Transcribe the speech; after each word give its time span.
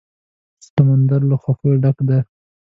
سندره 0.67 1.25
له 1.29 1.35
خوښیو 1.41 1.81
ډکه 1.83 2.03
ده 2.09 2.19